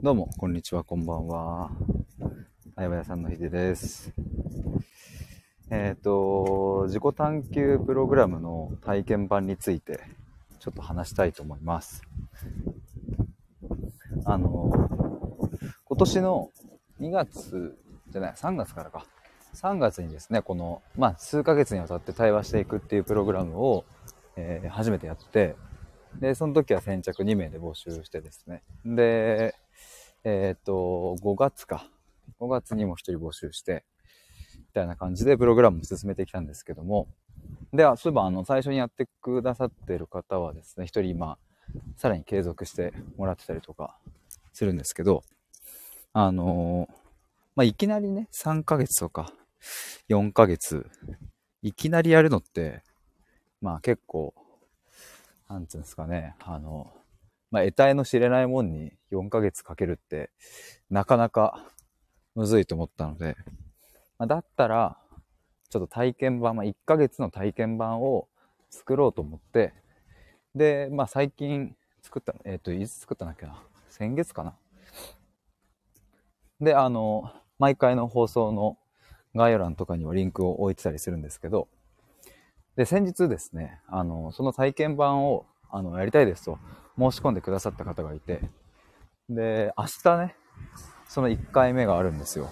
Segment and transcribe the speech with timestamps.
[0.00, 1.72] どうも、こんにちは、こんばんは。
[2.76, 4.12] あやばやさんのひでです。
[5.70, 9.98] えっ、と、自己探求プログラムの体験版について、
[10.60, 12.04] ちょっと話したいと思います。
[14.24, 14.70] あの、
[15.84, 16.52] 今年の
[17.00, 17.76] 2月
[18.10, 19.04] じゃない、3月からか。
[19.56, 23.84] 3月にですね、この、まあ、数ヶ月にわたって対話していくっていうプログラムを、
[24.36, 25.56] えー初めてやって、
[26.20, 28.62] で、その時は先着2名で募集してですね。
[28.84, 29.56] で、
[30.28, 31.88] えっ、と、5月か。
[32.38, 33.84] 5月にも1人募集して、
[34.56, 37.08] みたいな感じでプログラムを進めてきたんですけども。
[37.72, 41.38] で、あそういえば、あの、最初にやってくださってる方はですね、1人今、
[41.96, 43.98] さらに継続してもらってたりとか
[44.52, 45.22] するんですけど、
[46.12, 46.94] あのー
[47.56, 49.32] まあ、いきなりね、3ヶ月とか、
[50.08, 50.86] 4ヶ月、
[51.62, 52.82] いきなりやるのって、
[53.60, 54.34] まあ結構、
[55.48, 56.92] なんつうんですかね、あの、
[57.50, 60.30] まあ、得体の知れないもんに4ヶ月かけるって、
[60.90, 61.66] なかなか
[62.34, 63.36] むずいと思ったので、
[64.18, 64.98] まあ、だったら、
[65.70, 68.28] ちょっと体験版、まあ、1ヶ月の体験版を
[68.70, 69.74] 作ろうと思って、
[70.54, 73.62] で、まあ、最近作った、えっ、と、いつ作ったんだっけな？
[73.90, 74.56] 先月かな？
[76.60, 78.78] で、あの、毎回の放送の
[79.34, 81.68] 概要欄とかにはリンクを置いてたりするんですけど、
[82.76, 86.58] で、先日ですね、あの、その体験版を、あの、やりたいですと
[86.98, 88.40] 申し込んでくださった方がいて、
[89.28, 90.36] で、明日ね、
[91.08, 92.50] その1回目があるんですよ。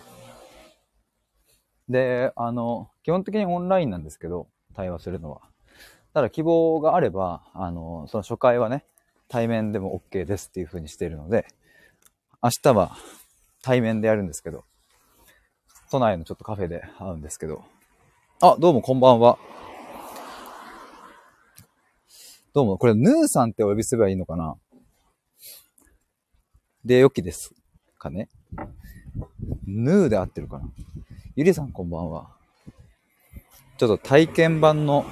[1.89, 5.41] で、あの、基本的にオンラインなんですけど、対話するのは。
[6.13, 8.85] ただ希望があれば、あの、その初回はね、
[9.29, 11.47] 対面でも OK ですっていう風にしているので、
[12.43, 12.97] 明日は
[13.63, 14.65] 対面でやるんですけど、
[15.91, 17.65] 都内のちょっとカフェで会うんですけど、
[18.41, 19.39] あ、どうもこんばんは。
[22.57, 24.57] どうも、これ、ヌーさんってお呼びすればいいのかな？
[26.87, 27.53] でよきです
[27.99, 28.31] かね
[29.67, 30.65] ヌーで合ってるかな？
[31.35, 32.29] ゆりさんこんばんは。
[33.77, 35.05] ちょっと体験版の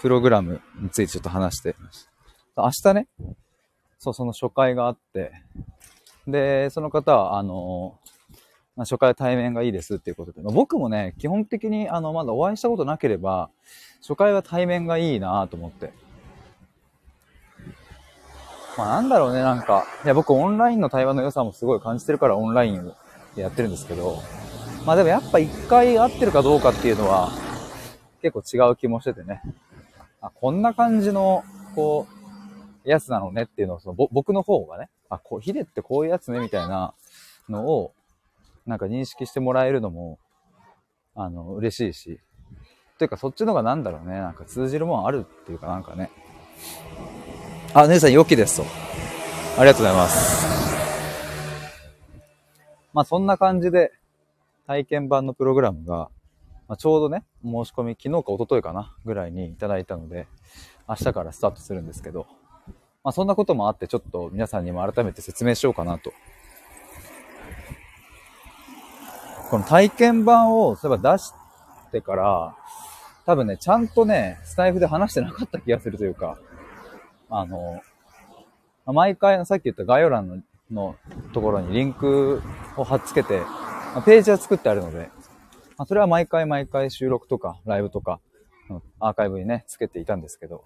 [0.00, 1.74] プログラムについてちょっと話して。
[2.56, 3.08] 明日ね、
[3.98, 5.32] そう、その初回があって、
[6.28, 7.98] で、その方は、あの、
[8.76, 13.50] ま、初回対面がいいですっていうことで、まあ僕もね、基本的に、あの、まだお会いしたことなければ、
[14.02, 15.92] 初回は対面がいいなと思って。
[18.78, 22.94] まあなんだろうね、なんか、いや僕オンラインの対話の良さもすごい感じてるからオンラインを
[23.34, 24.22] やってるんですけど、
[24.86, 27.32] まあでもやっぱ一回会ってるかどうかっていうのは
[28.22, 29.42] 結構違う気もしててね。
[30.20, 31.42] あ、こんな感じの、
[31.74, 32.06] こ
[32.84, 36.94] う、やつなのねっていうのをそのぼ僕の方がね、あ、こう、ヒデってこういうやつねみたいな
[37.48, 37.94] のを
[38.64, 40.20] なんか認識してもらえるのも、
[41.16, 42.20] あの、嬉しいし。
[42.98, 46.10] というかそっちの方がなんだろうね、なんか通じるもんあるっていうかなんかね。
[47.74, 48.66] あ、姉さん、良きですと。
[49.58, 50.46] ありがとうございます。
[52.94, 53.92] まあ、そんな感じで、
[54.66, 56.08] 体験版のプログラムが、
[56.66, 60.26] まあ、ちょうどね、申し込み、昨日か一昨日かな、ぐらいにいただいたので、
[60.88, 62.26] 明日からスタートするんですけど、
[63.04, 66.12] まあ、そんなこともあって、ちょっと皆さんにも改めて説明しようかなと。
[69.50, 71.32] この体験版を、そういえば出し
[71.92, 72.56] てから、
[73.26, 76.38] 多分ね、ちゃんとね、スタイフで話してなかった気がするというか、
[77.30, 77.82] あの、
[78.86, 80.96] 毎回さっき言った概要欄のの
[81.32, 82.42] ところにリンク
[82.76, 83.40] を貼っつけて、
[83.94, 85.08] まページは作ってあるので、
[85.76, 88.20] ま、それは毎回毎回収録とかライブとか
[89.00, 90.64] アーカイブにね、つけていたんですけど、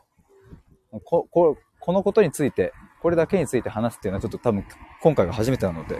[1.04, 4.64] こ、こ、このことについて、これだけについて話すっていうのはちょっと多分
[5.00, 5.98] 今回が初めてなので、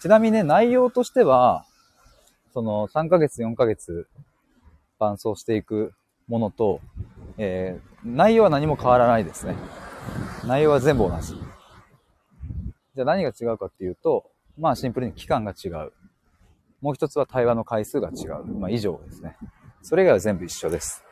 [0.00, 1.64] ちなみにね、内容としては、
[2.52, 4.06] その3ヶ月、4ヶ月
[4.98, 5.94] 伴走していく
[6.28, 6.80] ものと、
[7.38, 9.56] えー内容は何も変わらないですね。
[10.46, 11.34] 内容は全部同じ。
[12.94, 15.92] じゃあ何が違うかっていうと、まあシンプルに期間が違う。
[16.82, 18.44] もう一つは対話の回数が違う。
[18.44, 19.38] まあ以上ですね。
[19.80, 21.02] それ以外は全部一緒です。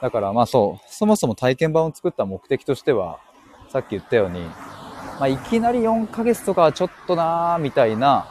[0.00, 3.20] だからまあそう、そもそも体験版を作った目的としては、
[3.68, 8.26] さっき言ったように、まあいきなり4ヶ月とかはちょっとなーみたいな、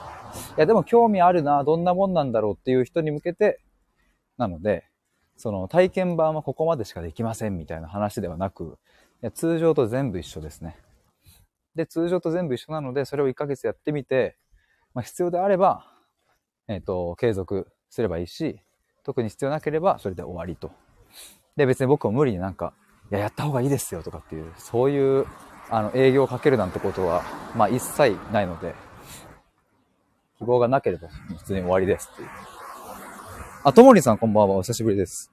[0.57, 3.59] いやでも興味あるな、どんなもんなんだろうっていう人に向けて、
[4.37, 4.85] なので、
[5.37, 8.77] その体験版はここまでしかできませんみたいな話ではなく、
[9.33, 10.77] 通常と全部一緒ですね。
[11.75, 14.35] で、通常と全部一緒なので、それを1ヶ月やってみて、
[14.93, 15.85] まあ、必要であれば、
[16.67, 18.59] えっ、と、継続すればいいし、
[19.03, 20.71] 特に必要なければそれで終わりと。
[21.55, 22.73] で、別に僕も無理になんか、
[23.11, 25.25] いや、やった方がいいですよとかっていう、そういう、
[25.69, 27.23] あの、営業をかけるなんてことは、
[27.55, 28.73] まあ一切ないので、
[30.39, 32.56] 希望がなければ普通に終わりですっていう。
[33.67, 34.55] あ、ともりさんこんばんは。
[34.55, 35.29] お久しぶりです。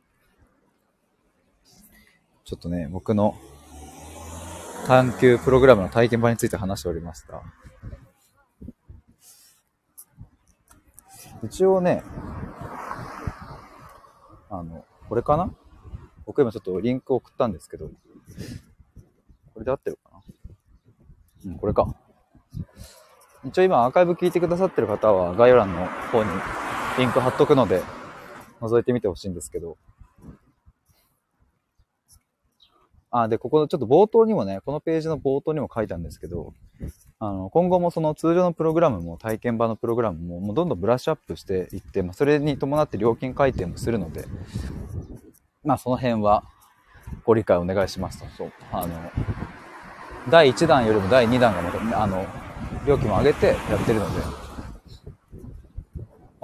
[2.44, 3.36] ちょっとね、僕の
[4.88, 7.44] 探求プログラムの体験版について話しておりました。
[11.44, 12.02] 一応ね、
[14.50, 15.54] あの、これかな？
[16.26, 17.92] 僕今ちょっとリンク送ったんですけど、こ
[19.60, 21.52] れで合ってるかな？
[21.52, 21.86] うん、これか。
[23.44, 26.30] 一応今アーカイブ聞いてくださってる方は概要欄の方に
[26.98, 27.80] リンク貼っとくので、
[28.64, 29.76] 覗いてみてほしいんですけど。
[33.10, 36.52] あ、で、ここのちょっと冒頭にもね、このページの冒頭にも書いたんですけど、
[37.20, 44.24] あの、今後もその通常のプログラムも体験版のプログラムももうどんどんブラッシュアップしていって、まあ、それに伴って料金改定もするので、
[45.62, 46.42] まあその辺は
[47.24, 48.26] ご理解お願いしますと。
[48.36, 48.52] そう。
[48.72, 48.94] あの、
[50.28, 52.26] 第1弾よりも第2弾がまた、あの、
[52.86, 54.43] 料金も上げてやってるので、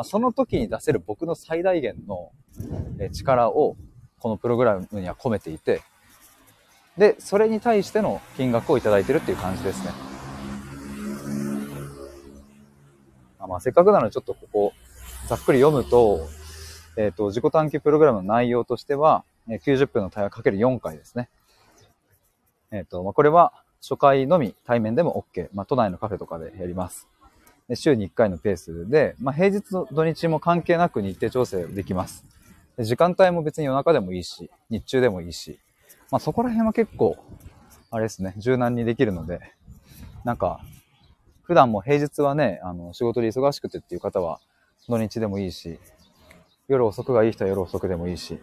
[0.00, 2.32] まあ、その時に出せる僕の最大限の
[3.12, 3.76] 力を
[4.18, 5.82] このプログラムには込めていて、
[6.96, 9.90] で、それに対しての金額をいただいてるっていう感じですね。
[13.46, 14.72] まあ、せっかくなのでちょっとここ、
[15.28, 16.26] ざっくり読むと、
[16.96, 21.28] えっ、ー、と、自己探求プログラムの内容としては、90分の対話かける4回ですね。
[22.70, 23.52] えっ、ー、と、まあ、これは
[23.82, 25.50] 初回のみ対面でも OK。
[25.52, 27.06] まあ、都内のカフェとかでやります。
[27.76, 32.24] 週に1回のペースで、まあ、平日の土日も関係なく日程調整できます。
[32.78, 35.58] 時間帯も別に夜中でもいいし、日中でもいいし、
[36.10, 37.16] まあそこら辺は結構、
[37.90, 39.40] あれですね、柔軟にできるので、
[40.24, 40.60] なんか、
[41.42, 44.40] 普段も平日はね、あの、仕事で忙しくてっていう方は、
[44.88, 45.78] 土日でもいいし、
[46.68, 48.40] 夜遅くがいい人は夜遅くでもいいし、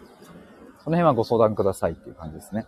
[0.84, 2.66] その辺はご相談くださいっていう感じですね。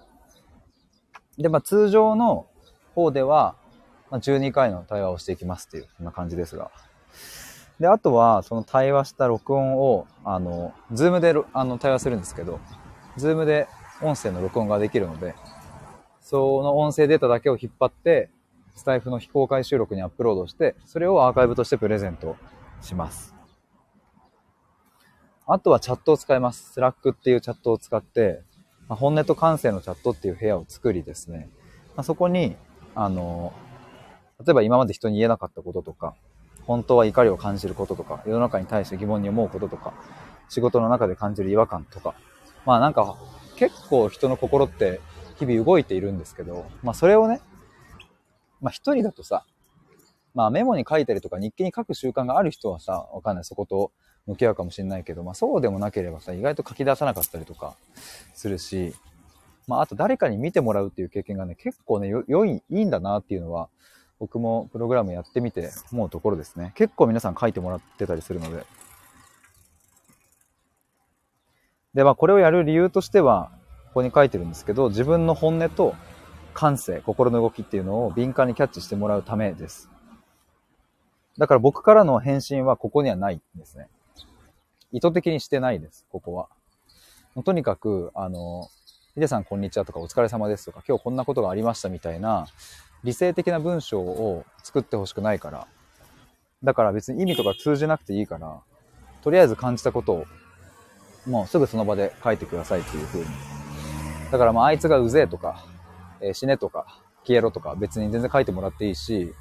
[1.38, 2.48] で、まあ通常の
[2.96, 3.56] 方では、
[4.12, 6.72] まあ、12回の対話をしていきますっていう、そんな感じですが。
[7.80, 12.60] で、あとは、その対話した録音を、あの、ズームであの対話するんですけど、
[13.18, 13.68] ズームで
[14.02, 15.36] 音声の録音ができるので、
[16.22, 18.30] その音声データだけを引っ張って、
[18.76, 22.36] スタイフの非公開収録にアップロードして、それをアーカイブとしてプレゼント
[22.82, 23.36] します。
[25.46, 26.74] あとはチャットを使います。
[26.74, 28.44] スラックっていうチャットを使って、
[28.88, 31.50] まあ、本音と感性のチャットっていう部屋を作りですね、
[31.96, 32.56] まあ、そこに、
[32.96, 33.54] あの、
[34.40, 36.16] 例えば今まで人に言えなかったこととか、
[36.66, 39.94] 本当は怒りを感じることとか、世の中に対して疑問に思うこととか、
[40.48, 42.16] 仕事の中で感じる違和感とか、
[42.66, 43.18] まあなんか
[43.58, 45.02] 結構人の心って
[45.40, 47.42] 日々動いているんですけど、まあそれをね、
[48.62, 49.46] まあ一人だとさ、
[50.34, 53.92] まあメモに書いたりとか日記に書く習慣がある人はさ、わかんない、そこと
[54.26, 57.76] 向き合うかもしれないけど、まあそうでもなければさ、意外と書き出さなかったりとか
[58.34, 58.94] するし、
[59.68, 63.68] まああと誰かに見てもらうっていう経験がね、結構ね、良い、いいんだなっていうのは、
[64.20, 66.74] 僕もプログラムやってみて思うところですね。
[66.76, 68.66] 結構皆さん書いてもらってたりするので。
[71.94, 73.52] で、まあこれをやる理由としては、
[73.88, 75.96] ここに書いてるんですけど、自分の本音と
[76.54, 79.90] 感性、心の動きっていうのを敏感にキャッチしてもらうためです。
[81.38, 83.88] だから僕からの返信はここにはないんですね。
[84.92, 86.50] 意図的にしてないです、ここは。
[87.46, 88.68] とにかく、あの、
[89.14, 92.48] ヒデさんこんにちはとかお疲れ様ですとか、今日こんなことがありましたみたいな、
[93.04, 95.68] 理性的な文章を作ってほしくないから。
[96.64, 98.60] だから別に意味とか通じなくていいから、
[99.22, 100.26] とりあえず感じたことを
[101.26, 103.26] もうすぐその場で書いてくださいっていう風に。
[104.32, 105.66] だからまああいつがうぜえとか、
[106.22, 106.86] えー、死ねとか、
[107.26, 109.34] 消えろとか別に全然書いてもらっていいし、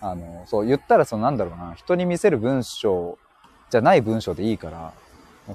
[0.00, 3.18] あの、そう言ったらそのなんだろうな、人に見せる文章
[3.70, 4.92] じゃない文章でいいから、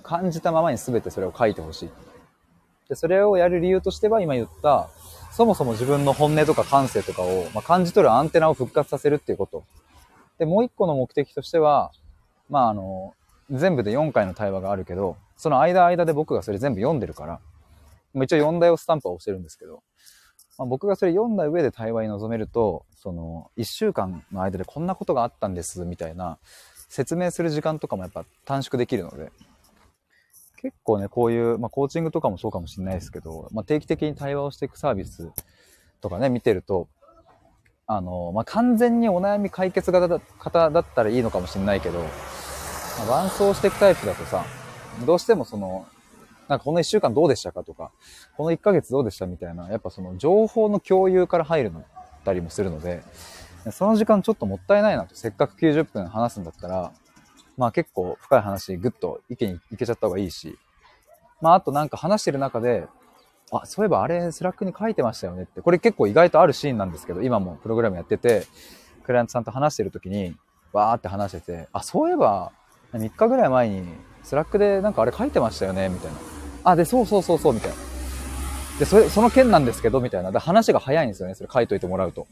[0.02, 1.90] 感じたままに全てそれを書いてほしい。
[2.90, 4.90] で、それをやる理由としては今言った、
[5.36, 9.66] そもそも自分の本音とか感性とかを、まあ、感じ取るアンテナを復活させるっていうこと。
[10.40, 11.92] で、もう一個の目的としては、
[12.50, 13.14] まああの、
[13.52, 17.42] 全部で4回の対話があるけど、その間間で僕がそれ全部読んでるから、
[18.14, 19.84] 一応読んだよスタンプは押してるんですけど、
[20.58, 26.38] まあ、僕がそれ読んだ上で対話に臨めると、その、1週間の間でこんなことがあったんです、みたいな、
[26.88, 29.34] 説明する時間とかもやっぱ短縮できるので、
[30.66, 35.30] 結構ね、こういう、まあ、コーチングとかもそうかもしれないですけど、まあ、定期的に対話をしていくサービス
[36.02, 36.88] とかね、見てると、
[37.86, 44.44] あの、まあ、完全にお悩み解決型だったらいいのかもしれないけど、まあ、伴走していくタイプだとさ、
[45.06, 45.86] どうしてもその、
[46.48, 47.92] なんかこの一週間どうでしたかとか、
[48.36, 51.84] この一ヶ月どうでしたみたいな、やっぱその情報の共有から入るのっ
[52.26, 53.04] たりもするので、
[53.72, 56.92] その時間ちょっともったいないなと、せっかく90分話すんだったら、
[57.58, 60.58] まあ結構深い話ぐっと一気にいけちゃった方がいいし、
[61.42, 62.88] まああとなんか話してる中で、
[63.52, 68.46] あ、そういえばあれスラックに書いてましたよねって、これ結構意外とあるシーンなんですけど、今もプログラムやってて、
[69.04, 70.36] クライアントさんと話してる時に、
[70.74, 72.52] わーって話してて、あ、そういえば
[72.94, 73.88] 3日ぐらい前に
[74.24, 76.18] スラックでなんかあれ書いてましたよねみたいな。
[76.64, 77.76] あ、で、そうそうそうそうみたいな。
[78.80, 80.32] で、それ、その件なんですけど、みたいな。
[80.32, 81.36] で、話が早いんですよね。
[81.36, 82.28] それ書いといてもらうと。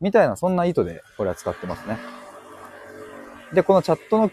[0.00, 1.98] みたいな、そんな意図でこれは使ってますね。
[3.54, 4.30] で、このチャットの、っ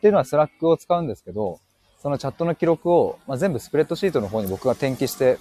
[0.00, 1.60] ていうのはスラックを使うんですけど、
[1.98, 5.38] そのチャットの記録を、まあ、全部スプレッドシートの方に僕が転記して、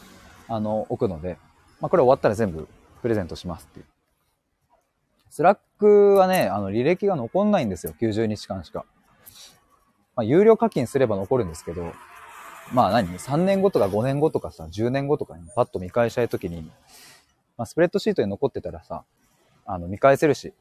[0.47, 1.37] あの、置くので、
[1.81, 2.67] まあ、これ終わったら全部
[3.01, 3.85] プレゼントしますっていう。
[5.29, 7.93] スラックはね、あの、履歴が残んないんですよ。
[7.99, 8.85] 90日間しか。
[10.15, 11.91] まあ、有料課金すれば残るんですけど、
[12.71, 16.61] まあ何 ?3 年後とか5年後とかさ、10年後とかにパッと見返したいときに、
[17.57, 19.03] まあ、スプレッドシートに残ってたらさ、
[19.65, 20.53] あの、見返せるし、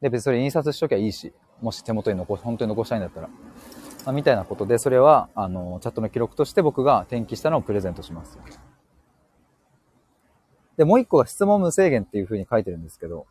[0.00, 3.28] で、別にそれ印刷しときゃいいし、もし手元に残、本当に残したいんだったら。
[3.28, 3.34] ま
[4.06, 8.38] あ、みたいなことで、それは、あの、チャットの記録として僕が転記したのをプレゼントします。
[10.76, 13.26] で、もう一個が質問無制限っていう風に書いてるんですけど、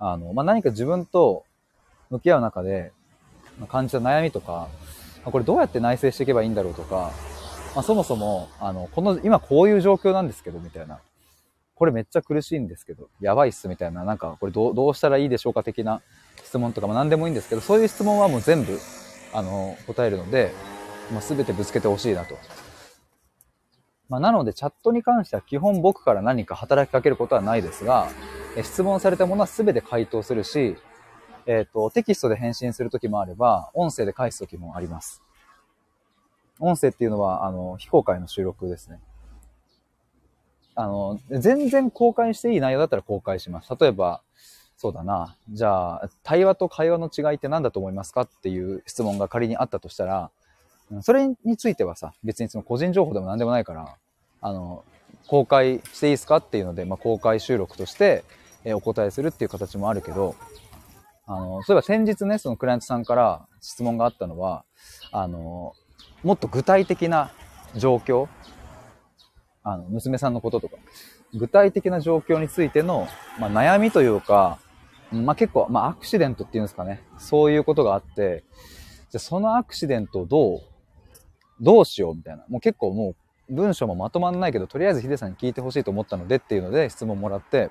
[0.00, 1.44] あの、まあ、何か自分と
[2.10, 2.92] 向き合う中で、
[3.68, 4.68] 感じた悩みとか、
[5.24, 7.12] まこれどうやって内省していけばいいんだろうとか、
[7.74, 10.98] まあ、そもそも、あの、この、今こういう状況なんですけど、みたいな。
[11.74, 16.02] これめっちゃ苦しいんですけど、やばいっすみたいな、なんかこれどうどうしたらいいでしょうか的な
[16.44, 18.78] 質問とか、まあ、何でもいいんですけど、そういう質問はもう全部、
[19.32, 20.52] あの、答えるので、
[21.12, 22.36] まあ、全てぶつけてほしいなと。
[24.08, 28.08] まあ、なので、チャットに関しては基本僕から何か働きかけることはないですが、
[28.56, 30.76] え質問されたものは全て回答するし、
[31.46, 35.22] えっ、ー、と、テキストで返信するときもあれば、音声で返すときもあります。
[36.60, 39.00] 音声っていうのは、あの、非公開の収録ですね。
[40.74, 43.70] あの、全然公開していい内容だったら公開します。
[43.78, 44.22] 例えば、
[44.76, 45.36] そうだな。
[45.50, 50.30] じゃあ、対話と会話の違いって何だと思いますかっていう質問が仮にあったとしたら、
[51.02, 53.96] それについてはさ、別にその個人情報でも何でもないから、
[54.40, 54.84] あの、
[55.26, 58.24] 公開していいですかっていうので、まあ、公開収録として、
[58.66, 60.34] お答えするっていう形もあるけど、
[61.26, 64.64] あの、そういえば先日ね、そのクライアントさんから質問があったのは、
[65.12, 65.74] あの、
[66.22, 67.30] もっと具体的な
[67.76, 68.28] 状況、
[69.64, 70.76] あの、娘さんのこととか、
[71.34, 73.08] 具体的な状況についての、
[73.40, 74.58] まあ、悩みというか、
[75.10, 77.02] まあ、結構、まあ、アクシデントっていうんですかね。
[77.18, 78.44] そういうことがあって、
[79.10, 80.60] じゃそのアクシデントをどう、
[81.60, 82.44] どうしようみたいな。
[82.48, 83.16] もう結構も
[83.48, 87.70] う文章もまとまんないけど、とりあえずヒデさんに聞いてほしいと思ったのでっていうので質問もらって、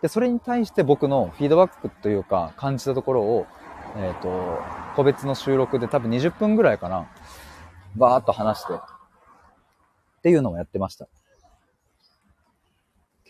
[0.00, 3.46] で、それに対して僕のフィードバックというか感じたところを、
[3.96, 4.60] えっ、ー、と、
[4.96, 7.08] 個別の収録で多分20分ぐらいかな、
[7.94, 8.78] バーっと話して、っ
[10.22, 11.08] ていうのもやってました。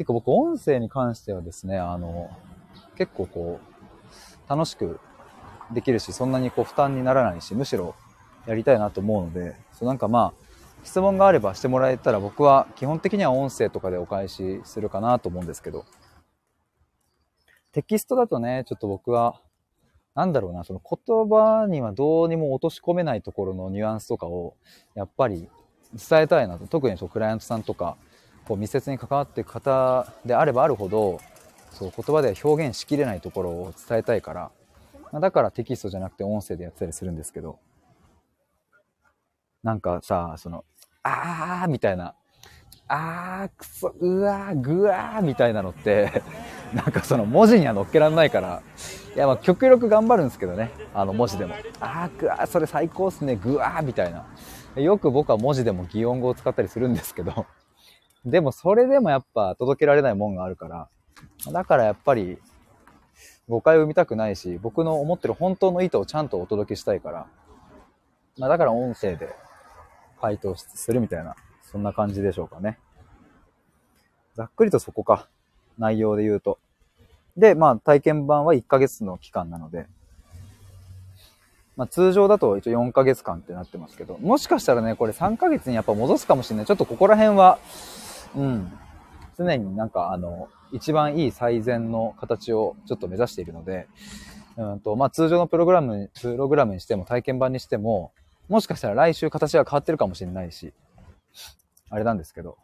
[0.02, 2.28] 結構僕音声に関してはですね、あの、
[2.96, 4.98] 結構こう、楽しく
[5.72, 7.94] できるし、そんなにこう負担にならないし、むしろ
[8.48, 10.44] やりたいなと思うので、そうなんかまあ、
[10.82, 15.84] 質問があればしてもらえたら僕は基本的には音声とかでお返しするかなと思うんですけど、
[17.70, 19.40] テキストだとね、ちょっと僕は、
[20.16, 24.56] なんだろうな、その言葉にはどうにも落とし込めないところのニュアンスとかを、
[24.96, 25.48] やっぱり
[25.94, 26.66] 伝えたいなと。
[26.66, 27.96] 特にそうクライアントさんとか、
[28.46, 31.20] こう密接に関わっていく方であればあるほど、
[31.70, 34.50] そう言葉では表現しきれないところを伝えたいから、
[35.12, 37.58] まだからテキストじゃなくて音声でやってたりするんですけど、
[39.62, 40.64] なんかさ、その、
[41.02, 42.14] あーみたいな、
[42.88, 46.22] あー、くそ、うわー、ぐわーみたいなのって
[46.74, 48.62] なんかその文字には載っけらんないから、
[49.14, 51.54] いやまあ極力頑張るんですけどね、あの文字でも。
[51.80, 54.26] あー、ぐわー、それ最高っすね、ぐわーみたいな。
[54.76, 57.46] よく僕は文字でも擬音語を使ったりするんですけど、
[58.24, 60.88] でもそれでもやっぱ届けられないもんがあるから、
[61.52, 62.38] だからやっぱり
[63.48, 67.26] 誤解を生みたくないし、僕の思ってる本当の意図をちゃんとお届けしたいから、
[68.38, 69.34] まあ、だから音声で
[70.20, 72.78] 回答するみたいな、そんな感じでしょうかね。
[74.34, 75.28] ざっくりとそこか。
[75.78, 76.58] 内容で言うと。
[77.36, 79.86] で、まあ体験版は1ヶ月の期間なので、
[81.76, 86.66] まあ通常だと一応4ヶ月間ってなってますけど、もしかしたらね、これ3ヶ月にやっぱ戻すかもしれない。
[86.66, 87.58] ちょっとここら辺は、
[88.34, 88.72] うん、
[89.36, 93.86] 常になんかあの、一番いい最善の形をちょっと目指しているので、
[94.56, 98.12] うんと、まあ通常のプログラム、プログラムにしても体験版にしても、
[98.48, 100.72] もしかしたら来週形が変わってるかもしれないし、
[101.90, 102.56] あれなんですけど。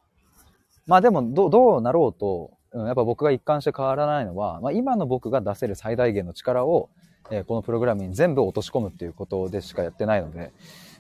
[0.87, 6.91] まあでも、どどうなろうと、うん、やっぱ僕が一貫して変わらないのは、まあ、今の僕が出せる最大限の力を、
[7.31, 10.53] えー、このプログラムに全部落とし込むっていうことでしかやってないので、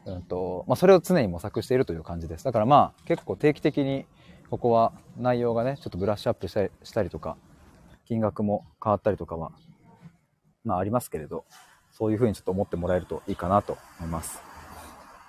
[0.06, 2.44] うんとまあ、それを常に模索しているという感じです。
[2.44, 4.06] だからまあ結構定期的に
[4.50, 7.36] ここは内容がね、ちょっとブラッシュアップしたりとか、
[8.06, 9.52] 金額も変わったりとかは、
[10.64, 11.44] まあありますけれど、
[11.90, 14.42] そういうふうにちょっと思ってもらえるといいかなと思います。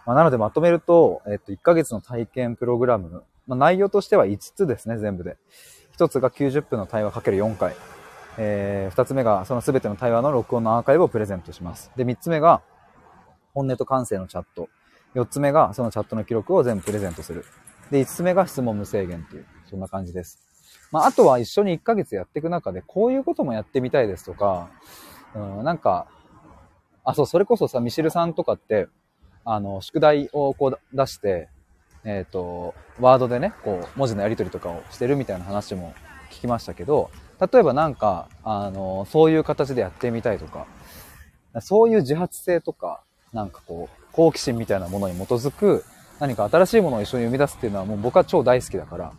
[0.05, 5.38] まあ、なのでまとめると、えっと、1ヶ月の体験プログラム、まあ、内容としては5つですね、全部で。
[5.97, 7.75] 1つが90分の対話かける4回。
[8.38, 11.91] えー、2つ目がその全ての対話の録音のアーカイブをプレゼントします。
[11.97, 12.61] で、3つ目が
[13.53, 14.69] 本音と感性のチャット。
[15.15, 17.43] 4つ目がそのチャットの記録を全部プレゼントする。
[17.91, 20.39] で、5つ目が質問無制限っていう、そんな感じです。
[20.91, 24.69] まあ、あとは一緒に1ヶ月やっていく中で、こういうこともやってみたいですとか、
[25.36, 26.08] うん、なんか、
[27.03, 28.88] あ、そう、それこそさ、ミシルさんとかって、
[29.46, 31.50] あの、宿題をこう出して、
[32.03, 35.93] えっ、ー、と、ワードでね、こう、文字のやり取りとかをしてるみたいな話も
[36.31, 40.67] 聞きましたけど、例えばなんか、あの、そういう形でやってみたいとか、
[41.62, 43.01] そういう自発性とか、
[43.34, 45.84] なんかこう、好奇心みたいなものに基づく、
[46.19, 49.13] 何か新しいものを一緒に生み出すっていうのはもう僕は超大好きだから、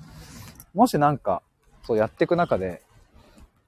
[0.74, 1.42] もしなんか、
[1.82, 2.82] そうやっていく中で、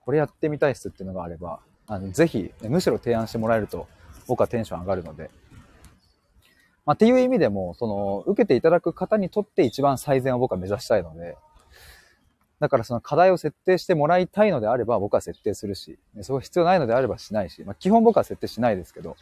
[0.05, 3.89] これやってみたいっすっていうのがあれば、あの、ぜひ、むしろ提案してもらえると、
[4.29, 5.31] 僕はテンション上がるので、
[6.85, 11.37] まあ、っていう意味でも、その、受けていただく方にとって一番最善を僕は目指したいので、
[12.61, 19.17] だからその課題を設定してもらいたいのであれば僕は設定するし、そこ必要ないのであればしないし、まあ、基本僕は設定しないですけど、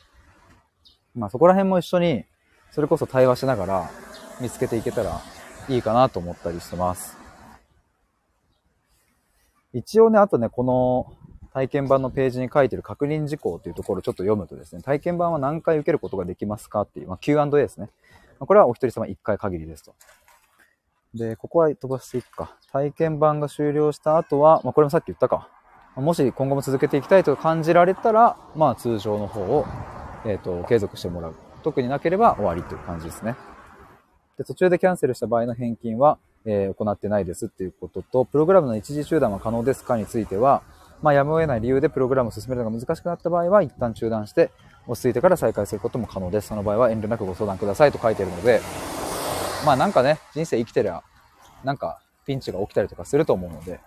[1.15, 2.27] まあそこら辺も一緒に、
[2.73, 3.91] それこそ対話しながら
[4.41, 5.21] 見つけていけたら
[5.69, 7.19] いいかなと思ったりしてます。
[9.73, 11.17] 一応ね、あとね、この
[11.53, 17.89] 体験版のページに書いてる確認事項というところをちょっと読むとですね、体験版は何回受けることができますかっていう、まあ、Q&A ですね。
[18.39, 19.95] これはお一人様1回限りですと。
[21.15, 22.57] で、ここは飛ばしていくか。
[22.73, 25.49] 体験版が終了した後は、まあ、これもさっき言ったか。
[25.97, 29.67] もし今後も続けていきたいと感じられたら、まあ通常の方を、
[30.25, 31.50] えっ、ー、と、継続してもらう。
[31.61, 33.37] 特になければ終わりという感じですね。
[34.39, 40.63] で、途中でキャンセルした場合の返金は、えー、行ってないですっていうことと、プログラムの一時中断は可能ですかについては、
[41.03, 44.51] まあ、やむを得ない理由でプログラムを進めるのが難しくなった場合は、一旦中断して、
[44.87, 46.49] 落ち着いてから再開することも可能です。
[46.49, 48.61] その場合は遠慮なくご相談くださいと書いているので、
[49.65, 51.03] まあなんかね、人生生きてりゃ、
[51.65, 53.81] なんかピンチが起きたりとかすると思うので、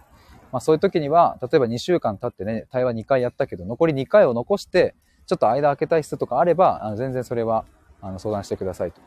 [0.52, 7.66] まあそういう時には、例えば2週間経ってね、対話2回やったけど、残り2回を残して、ちょっと間空けたい人とかあれば、あの全然それは
[8.02, 9.02] あの相談してくださいと。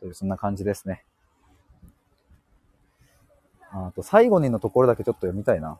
[0.00, 1.04] という、そんな感じですね。
[3.72, 5.78] あと、最後にのところだけちょっと読みたいな。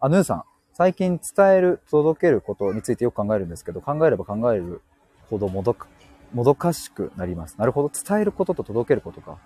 [0.00, 0.44] あ、ヌーさん。
[0.72, 4.82] 最近伝える、届けることについてよく考えるんですけど、考えれば考える
[5.30, 5.86] ほどもどか、
[6.32, 7.56] もどかしくなります。
[7.56, 7.90] なるほど。
[7.90, 9.38] 伝えることと届けることか。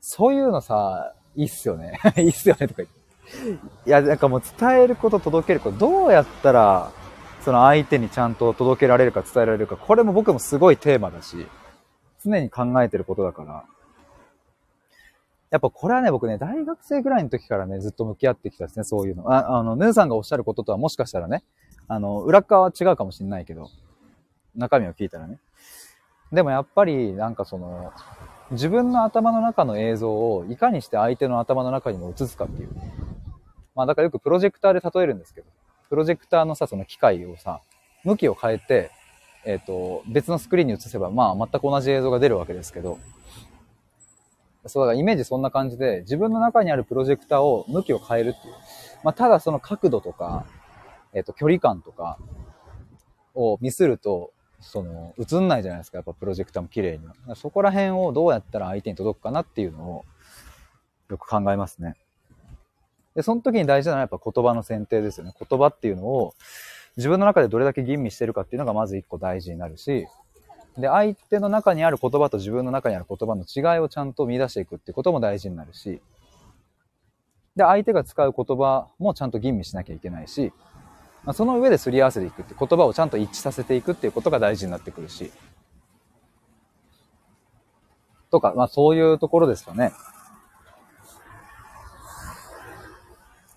[0.00, 1.98] そういうのさ、いいっすよね。
[2.16, 2.97] いいっすよねとか言って。
[3.86, 6.92] いや、なんかもう伝えること、届けること、どうやったら、
[7.42, 11.46] その相手にちゃんと届けられるか伝えられるか、これも僕もすごいテーマだし、
[12.24, 13.64] 常に考えてることだから、
[15.50, 19.32] やっぱこれはね、僕ね、大学生ぐらいの時からね、ずっと向き合ってきたですね、そういうの。
[19.32, 21.42] ああの、ヌーさんがおっしゃることとはもしかしたらね、
[21.86, 23.70] あの、裏側は違うかもしれないけど、
[24.54, 25.38] 中身を聞いたらね。
[26.32, 27.92] でもやっぱり、なんかその、
[28.50, 32.68] 自分の頭の中の映像をいかにして相手の頭の中にも映すかっていう。
[33.78, 35.46] まあだからよくプロジェクターで例えるんですけど、
[35.88, 37.60] プロジェクターのさ、その機械をさ、
[38.02, 38.90] 向きを変えて、
[39.44, 42.98] えっ、ー、と、別のスクリーンに映せば、まあ全く同じ映像が出るわけですけど、
[44.66, 48.54] そうだからイメージそんな感じで、自分の中にあるプロジェクターを向きを変えるっていう。
[49.04, 50.44] まあ、ただその角度とか、
[51.12, 52.18] えっ、ー、と、距離感とか
[53.36, 57.14] をミスると、その、映んないじゃないですか、やっぱプロジェクターも綺麗には。
[57.36, 60.04] そこら辺をどうやったら相手に届くかなっていうのを、
[61.10, 61.94] よく考えますね。
[63.18, 65.34] で、その時に大事なのはやっぱ言葉の選定ですよね。
[65.36, 66.34] 言葉っていうのを、
[66.96, 70.06] 自分の中でどれだけ吟味してるかっていうのがまず一個大事になるし、
[70.76, 76.00] で、相手の中にある言葉と自分の中にある言葉の違いをちゃんと見出していくっていうことも大事になるし、
[77.56, 80.52] で、相手が使う言葉もちゃんと吟味しなきゃいけないし、
[81.24, 85.32] まあ、その上ですり合わせていくって言葉をちゃんと一致させていくっていうことが大事になってくるし、
[88.30, 89.90] とか、まあそういうところですかね。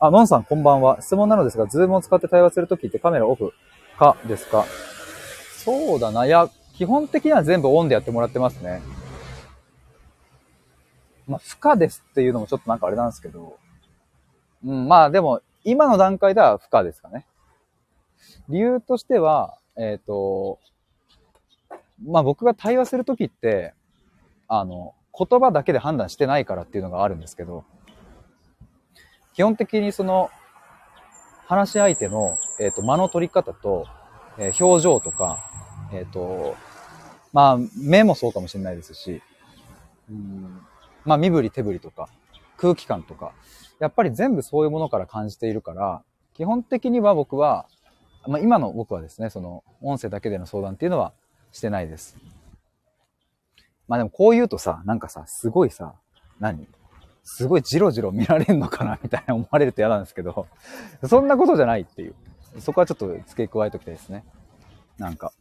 [0.04, 1.00] あ、のんさんこんばんは。
[1.00, 3.54] 質問なのですが、ズームを使って対話するときってカメラオフ
[4.00, 4.66] かですか？
[5.64, 6.26] そうだな。
[6.26, 8.82] いや、基本的には全部オンでやってもらってますね。
[11.28, 13.60] まあ、不可ですっていうのもちょっとなんかあれなんですけど、
[14.66, 17.28] うん、まあでも、今の段階では不可ですかね。
[18.50, 20.58] 理由としては、えっ、ー、と、
[22.04, 23.76] まあ僕が対話するときって、
[24.48, 27.66] あの、言葉だけで判断してないからっていうのがあるんですけど、
[29.34, 30.30] 基本的にその、
[31.48, 33.86] 話し相手の、えっ、と、間の取り方と、
[34.38, 35.40] えー、表情とか、
[35.92, 36.56] えっ、と、
[37.34, 39.22] まあ、目もそうかもしれないですし、
[40.10, 40.62] うん、
[41.04, 42.10] まあ、身振り手振りとか、
[42.58, 43.34] 空気感とか、
[43.80, 47.68] やっぱり全部そういうものから感じているから、基本的には僕は、
[48.28, 51.14] まあ、今の僕はですね、その、音声だけでの相談っていうのは
[51.52, 52.18] してないです。
[53.88, 55.96] まあでもこう言うとさ、なんかさ、すごいさ、
[56.40, 56.66] 何？
[57.24, 60.48] すごいジロジロ見られんのかなみたいな思われると嫌なんですけど、
[61.08, 62.16] そんなことじゃないっていう。
[62.60, 64.26] そこはちょっと付け加えときたいですね。
[64.98, 65.32] なんか。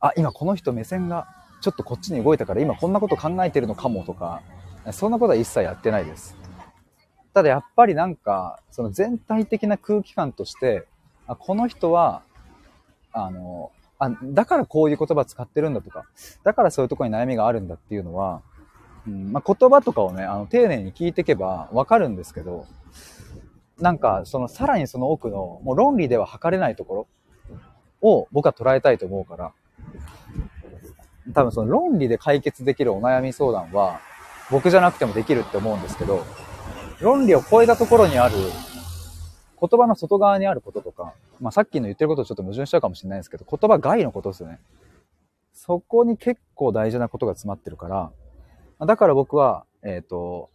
[0.00, 1.26] あ、今この人目線が
[1.60, 4.42] ちょっとこっちに動いたから今こんなこと考えてるのかもとか、
[4.92, 6.36] そんなことは一切やってないです。
[7.34, 10.86] ただやっぱりなんか、その全体的な空気感として、
[11.26, 12.22] あこの人は、
[13.12, 16.04] あの、あ、だからこういう言葉使ってるんだとか、
[16.44, 18.42] だからそういうとこに悩みがあるんだっていうのは、
[19.08, 22.66] うんまあ、言葉とかをね、あの丁寧に聞いていけばわかるんですけど、
[23.80, 27.08] なんか、そのさらにその奥の、もう論理では測れないとこ
[28.02, 29.52] ろを僕は捉えたいと思うから、
[31.32, 34.00] 多分その論理で解決できるお悩み相談は、
[34.50, 36.24] 僕じゃなくてもできるって思うんですけど、
[37.00, 38.34] 論理を超えたところにある、
[39.60, 44.58] 言葉の外側にあることとか、まあさっきの言ってることちょっと矛盾しちゃうかもしれないですけど、言葉外のことですよね。
[45.52, 48.10] そこに結構大事なことが詰まってるから、
[48.86, 50.50] だから僕は、えっ、ー、と、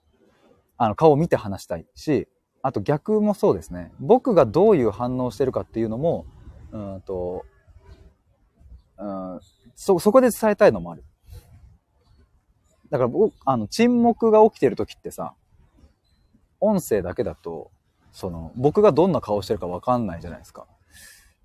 [0.77, 2.27] あの、顔を見て話したいし、
[2.61, 3.91] あと逆もそうですね。
[3.99, 6.25] 僕がどういう反応してるかっていうのも、
[6.71, 7.45] うんと、
[8.97, 9.39] うん、
[9.75, 11.03] そ、そこで伝えたいのもある。
[12.89, 15.33] だから僕、あの、沈黙が起きてる時ってさ、
[16.59, 17.71] 音声だけだと、
[18.11, 20.67] その、僕がどんな顔してるかわかんないじゃないですか。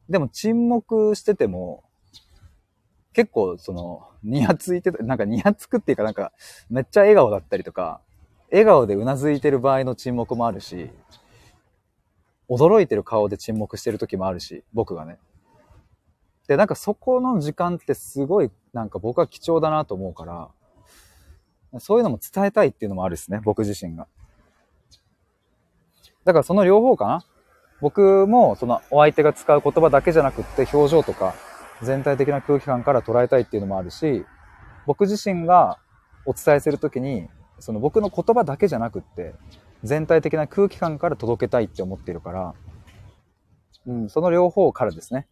[0.09, 1.85] でも沈黙してても、
[3.13, 6.33] 結構その、ニヤついてた、なんかニヤつくっていうかなんか、
[6.71, 8.01] めっちゃ笑顔だったりとか、
[8.51, 10.91] 笑顔でうなずいてる場合の沈黙もあるし、
[12.49, 15.19] 驚いてる顔で沈黙してる時もあるし、僕がね。
[16.47, 24.07] で、なんかそこの時間ってすごい、なんか僕は貴重だなと思うから、そういうのも伝えたいっていうのもあるですね、僕自身が。
[26.25, 27.25] だからその両方かな。
[27.81, 31.35] 僕もそのお相手が使う言葉だけじゃなくって表情とか
[31.83, 34.25] 全体的な空気感から捉えたいっていうのもあるし、
[34.87, 35.79] 僕自身が
[36.25, 39.35] お伝えするときに、その僕の言葉だけじゃなくって、
[39.85, 42.55] 全体的な空気感から届けたいって思っているから、
[43.87, 45.27] うん、その両方からですね。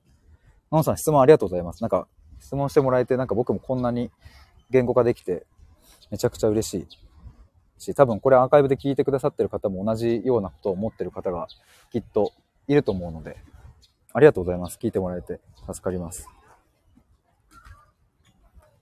[0.70, 1.82] のんさん質問ありがとうございます。
[1.82, 2.08] なんか、
[2.40, 4.10] 質問してもらえて、なんか僕もこんなに
[4.70, 5.46] 言語化できて、
[6.10, 6.86] めちゃくちゃ嬉し
[7.78, 11.48] いし、多分これアーカイブで聞いてくださってる方も同じようなことを思ってる方が
[11.90, 12.32] きっと
[12.68, 13.36] いると思うので、
[14.12, 14.78] ありがとうございます。
[14.80, 16.35] 聞いてもらえて助かります。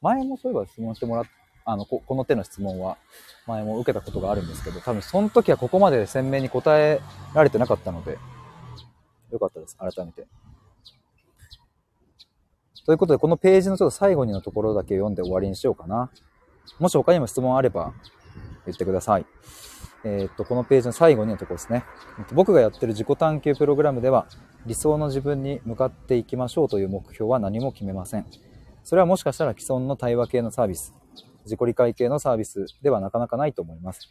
[0.05, 1.25] 前もそういえば質問してもらっ
[1.67, 2.99] あのこ、この手の質問は
[3.47, 7.01] 前も受けたことがあるんですけど、多分その時はここまで鮮明に答え
[7.35, 8.19] られてなかったので、
[9.33, 9.77] よかったです。
[9.79, 10.27] 改めて。
[12.85, 16.11] ということで、このページのちょっと最後にのところだけ読んで終わりにしようかな。
[16.79, 17.95] もし他にも質問あれば
[18.67, 19.27] 言ってください。
[20.05, 21.85] えー、っと、このページの最後にのところですね。
[22.35, 24.27] 僕がやってる自己探求プログラムでは、
[24.67, 28.27] 理想の自分に向かっていきましょうという目標は何も決めません。
[28.85, 30.95] それはもしかしたら既存の対話系のサービス、
[31.45, 34.11] 自己理解系のサービスではなかなかないと思います。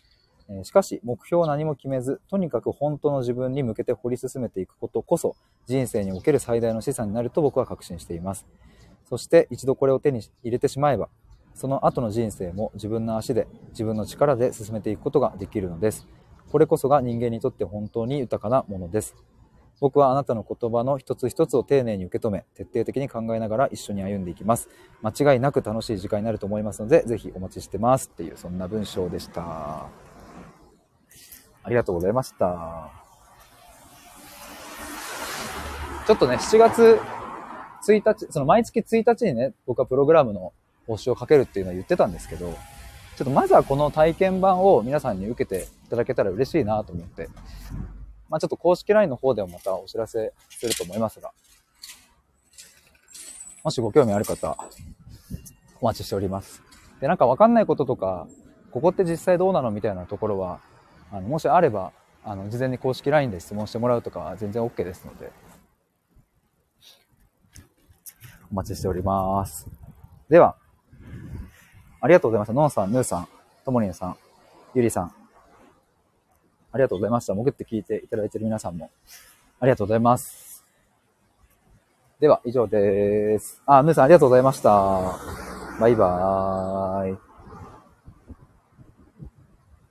[0.64, 5.36] しかし、目標を何も決めず、とにかく本当の自分に向けて掘り進めていくことこそ、
[5.68, 8.46] 人生における最大の資産になると僕は確信しています。
[9.08, 11.10] そして一度これを手に入れてしまえば、
[11.54, 16.08] その後の人生も自分の足で、自分の力で進めていくことができるのです。
[16.52, 19.16] これこそが人間にとって本当に豊かなものです。
[19.84, 24.69] 僕はあなたの言葉の一つ一つを丁寧に受け止め、徹底的に考えながら一緒に歩んでいきます。
[25.02, 29.41] 間違いなく楽しい時間になると思いますので、ぜひお待ちしてますっていう、そんな文章でした。
[29.41, 29.89] あ
[31.67, 32.91] りがとうございました。
[36.08, 37.02] ちょっとね、7月
[37.86, 40.54] 1日、その毎月1日にね、僕はプログラムの
[40.88, 42.56] 募集をかけるっていうのは言ってたんですけど、ちょ
[43.24, 47.28] っとまずはこの体験版を皆さんに受けていただけたら嬉しいなと思って、
[48.34, 51.32] まあちょっと公式 LINE の方でもまたお知らせすると思いますが、
[53.63, 54.58] もしご興味ある方、
[55.80, 56.63] お待ちしております。
[57.00, 58.28] で、なんかわかんないこととか、
[58.72, 60.62] ここって実際どうなのみたいなところは、
[61.12, 61.91] あの、もしあれば、
[62.24, 65.32] あの、事前に公式 LINE で質問してもらうとかは全然 OK ですので、
[68.52, 69.67] お待ちしております。
[70.28, 70.56] では、
[72.02, 72.54] ありがとうございました。
[72.54, 73.28] のんさん、ぬーさん、
[73.63, 74.17] ともりんさん、
[74.74, 75.23] ゆりさん。
[76.74, 77.36] ありがとうございました。
[77.36, 78.90] 潜って聞いていただいている皆さんも。
[79.60, 80.66] ありがとうございます。
[82.20, 83.62] では、以上です。
[83.66, 84.72] あ、ぬーさんありがとうございました。
[85.80, 87.33] バイバーイ。